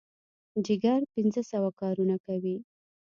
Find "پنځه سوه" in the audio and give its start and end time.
1.13-1.69